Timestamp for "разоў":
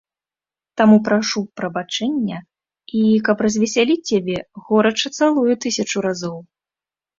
6.11-6.37